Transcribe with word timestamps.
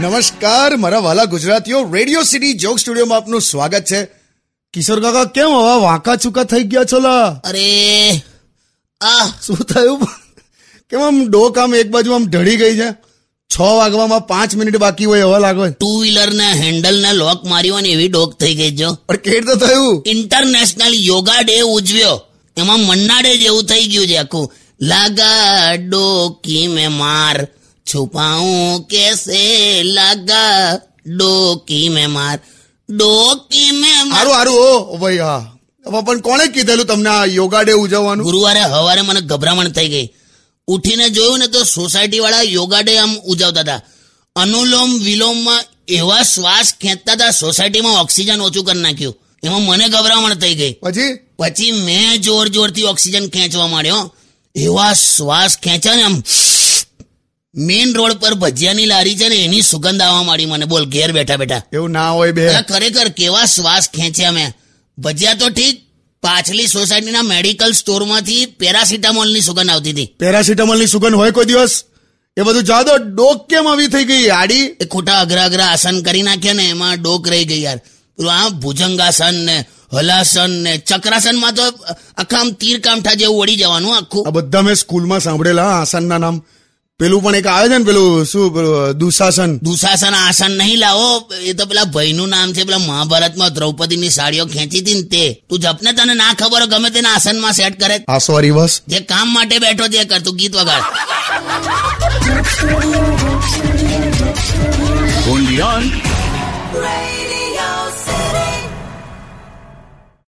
નમસ્કાર 0.00 0.76
મારા 0.76 0.98
વાલા 0.98 1.24
ગુજરાતીઓ. 1.24 1.90
રેડિયો 1.92 2.22
સિટી 2.22 2.52
જોક 2.52 2.78
સ્ટુડિયોમાં 2.78 3.18
આપનું 3.18 3.42
સ્વાગત 3.42 3.84
છે. 3.84 4.04
કિશોર 4.72 5.00
કાકા 5.00 5.24
કેમ 5.24 5.48
હવા 5.48 5.76
વાંકા 5.76 6.16
ચૂકા 6.16 6.44
થઈ 6.44 6.62
ગયા 6.62 6.84
છો 6.84 6.98
લા? 6.98 7.40
અરે 7.44 8.10
આ. 9.00 9.26
શું 9.46 9.56
થયું? 9.56 10.08
કેમ 10.90 11.00
આમ 11.00 11.28
ડોક 11.28 11.58
આમ 11.58 11.74
એક 11.74 11.90
બાજુ 11.90 12.12
આમ 12.12 12.26
ઢળી 12.28 12.56
ગઈ 12.56 12.78
છે? 12.78 13.03
છ 13.54 13.60
વાગવામાં 13.60 14.26
પાંચ 14.26 14.54
મિનિટ 14.54 14.76
બાકી 14.76 15.04
હોય 15.04 15.20
એવા 15.20 15.38
લાગે. 15.38 15.70
ટુ 15.70 16.00
વ્હીલર 16.00 16.32
ના 16.32 16.48
હેન્ડલ 16.48 17.00
ના 17.00 17.12
લોક 17.12 17.44
માર્યો 17.44 17.80
ને 17.80 17.88
એવી 17.88 18.08
ડોક 18.08 18.34
થઈ 18.34 18.54
ગઈ 18.54 18.70
જો. 18.70 18.94
પણ 19.06 19.16
કેટ 19.16 19.46
તો 19.46 19.54
થયું. 19.54 20.02
International 20.06 20.94
yoga 20.94 21.40
day 21.40 21.60
ઉજવ્યો. 21.60 22.20
એમાં 22.56 22.80
મન્નાડે 22.80 23.36
જેવું 23.36 23.64
થઈ 23.64 23.86
ગયું 23.86 24.06
છે 24.06 24.16
આખું. 24.16 24.52
લાગા 24.80 25.72
ડોકી 25.74 26.68
મે 26.68 26.88
માર. 26.88 27.48
છુપાઉં 27.94 28.86
કેસે? 28.86 29.82
લાગા 29.82 30.80
ડોકી 31.06 31.88
મે 31.88 32.06
માર. 32.06 32.38
ડોકી 32.90 33.70
મેં 33.70 34.08
મારું. 34.08 34.34
હારું 34.34 34.54
ઓ 34.54 34.96
ભાઈ 34.96 35.18
હા. 35.18 35.50
પણ 36.06 36.20
કોણે 36.20 36.46
કીધેલું 36.46 36.86
તમને 36.86 37.08
આ 37.08 37.24
યોગા 37.24 37.60
ડે 37.60 37.72
ઉજવવાનું? 37.72 38.24
ગુરુવારે 38.24 38.60
હવારે 38.60 39.00
મને 39.00 39.20
ગભરામણ 39.20 39.68
થઈ 39.68 39.88
ગઈ. 39.88 40.08
ઉઠીને 40.68 41.10
જોયું 41.10 41.38
ને 41.38 41.46
તો 41.46 41.64
સોસાયટી 41.64 42.18
વાળા 42.18 42.42
યોગા 42.42 42.80
ડે 42.80 42.98
આમ 42.98 43.18
ઉજવતા 43.18 43.60
હતા. 43.60 43.82
અનુલોમ 44.36 44.98
વિલોમમાં 44.98 45.64
એવા 45.88 46.22
શ્વાસ 46.22 46.74
ખેંચતા 46.80 47.12
હતા 47.12 47.30
સોસાયટીમાં 47.30 48.00
ઓક્સિજન 48.00 48.40
ઓછું 48.40 48.64
કરી 48.64 48.80
નાખ્યું. 48.80 49.18
એમાં 49.44 49.62
મને 49.62 49.88
ગભરામણ 49.88 50.34
થઈ 50.34 50.54
ગઈ. 50.54 50.72
પછી? 50.72 51.18
પછી 51.38 51.72
મેં 51.72 52.20
જોર 52.22 52.48
જોરથી 52.48 52.82
ઓક્સિજન 52.82 53.28
ખેંચવા 53.28 53.66
માંડ્યો. 53.66 54.14
એવા 54.56 54.92
શ્વાસ 54.92 55.58
ખેંચ્યા 55.58 55.94
ને 55.94 56.02
આમ 56.02 56.22
મેઇન 57.54 57.94
રોડ 57.94 58.12
પર 58.12 58.34
ભજીયાની 58.34 58.86
લારી 58.86 59.16
છે 59.16 59.28
ને 59.28 59.34
એની 59.34 59.62
સુગંધ 59.62 60.02
આવવા 60.02 60.22
માંડી 60.22 60.46
મને. 60.46 60.64
બોલ 60.64 60.86
ઘેર 60.86 61.12
બેઠા 61.12 61.36
બેઠા. 61.36 61.62
એવું 61.72 61.90
ના 61.90 62.10
હોય 62.10 62.32
બે. 62.32 62.52
ખરેખર 62.68 63.08
કેવા 63.08 63.44
શ્વાસ 63.44 63.88
ખેંચ્યા 63.88 64.30
મેં. 64.30 64.52
ભજીયા 64.98 65.34
તો 65.34 65.48
ઠીક 65.48 65.86
પાછલી 66.24 66.66
સોસાયટીના 66.66 67.22
મેડિકલ 67.22 67.72
સ્ટોરમાંથી 67.72 68.46
પેરાસિટામોલની 68.60 69.40
સુગંધ 69.40 69.70
આવતી 69.70 69.90
હતી. 69.90 70.08
પેરાસિટામોલની 70.18 70.86
સુગંધ 70.86 71.14
હોય 71.14 71.30
કોઈ 71.30 71.44
દિવસ? 71.44 71.74
એ 72.36 72.42
બધું 72.42 72.64
જાદો 72.64 72.92
ડોક 72.96 73.48
કેમ 73.50 73.68
આવી 73.68 73.86
થઈ 73.86 74.04
ગઈ 74.04 74.28
આડી. 74.28 74.64
એ 74.82 74.84
ખોટા 74.84 75.18
અઘરા 75.20 75.44
અઘરા 75.44 75.66
આસન 75.66 76.02
કરી 76.02 76.22
નાખ્યા 76.22 76.52
ને 76.52 76.64
એમાં 76.68 77.02
ડોક 77.02 77.28
રહી 77.28 77.44
ગઈ 77.44 77.62
યાર. 77.62 77.80
પેલું 78.16 78.32
આ 78.32 78.48
ભુજંગાસન 78.48 79.34
ને 79.34 79.56
હલાસન 79.92 80.52
ને 80.64 80.72
ચક્રાસનમાં 80.78 81.54
તો 81.54 81.64
આખા 82.18 82.40
આમ 82.40 82.50
તીર 82.60 82.80
કામઠા 82.80 83.14
જેવું 83.14 83.38
વળી 83.40 83.56
જવાનું 83.56 83.96
આખું. 83.96 84.28
આ 84.28 84.30
બધા 84.30 84.62
મેં 84.62 84.74
સ્કૂલમાં 84.74 85.20
સાંભળેલા 85.20 85.70
આસનના 85.80 86.18
નામ. 86.18 86.36
પેલું 87.00 87.22
પણ 87.22 87.34
એક 87.34 87.46
આવે 87.46 87.68
છે 87.68 87.78
ને 87.78 87.84
પેલું 87.84 88.26
શું 88.26 88.54
પેલું 88.54 88.98
દુશાસન? 88.98 89.58
દુશાસન 89.58 90.14
આસન 90.14 90.50
નહીં 90.50 90.78
લાવો. 90.78 91.30
એ 91.42 91.52
તો 91.52 91.66
પેલા 91.66 91.84
ભાઈનું 91.84 92.28
નામ 92.28 92.52
છે 92.52 92.64
પેલા 92.64 92.78
મહાભારતમાં 92.78 93.54
દ્રૌપદીની 93.54 94.10
સાડીઓ 94.10 94.46
ખેંચી 94.46 94.78
હતી 94.78 94.94
ને 94.94 95.02
તે. 95.02 95.42
તું 95.50 95.58
જપને 95.58 95.92
તને 95.92 96.14
ના 96.14 96.32
ખબર 96.38 96.60
હોય 96.60 96.66
ગમે 96.66 96.90
તેના 96.90 97.10
આસનમાં 97.10 97.52
સેટ 97.52 97.80
કરે. 97.80 98.04
આ 98.08 98.18
સોરી 98.18 98.50
બસ. 98.50 98.82
જે 98.88 99.00
કામ 99.00 99.34
માટે 99.34 99.58
બેઠો 99.58 99.88
છે 99.88 99.98
એ 99.98 100.04
કર 100.04 100.20
તું 100.20 100.36
ગીત 100.36 100.56
વગાડ. 100.56 100.84
Joke 105.54 107.23